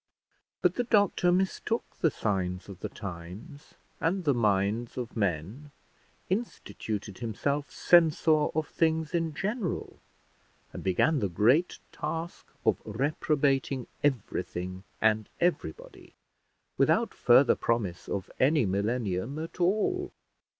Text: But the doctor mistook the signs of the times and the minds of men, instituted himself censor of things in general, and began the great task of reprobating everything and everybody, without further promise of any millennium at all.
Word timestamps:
But 0.63 0.73
the 0.73 0.83
doctor 0.83 1.31
mistook 1.31 1.83
the 1.99 2.09
signs 2.09 2.67
of 2.67 2.79
the 2.79 2.89
times 2.89 3.75
and 3.99 4.23
the 4.23 4.33
minds 4.33 4.97
of 4.97 5.15
men, 5.15 5.69
instituted 6.27 7.19
himself 7.19 7.69
censor 7.69 8.45
of 8.55 8.67
things 8.67 9.13
in 9.13 9.35
general, 9.35 9.99
and 10.73 10.83
began 10.83 11.19
the 11.19 11.29
great 11.29 11.77
task 11.91 12.47
of 12.65 12.81
reprobating 12.83 13.85
everything 14.03 14.85
and 15.01 15.29
everybody, 15.39 16.15
without 16.79 17.13
further 17.13 17.53
promise 17.55 18.07
of 18.09 18.31
any 18.39 18.65
millennium 18.65 19.37
at 19.37 19.59
all. 19.61 20.11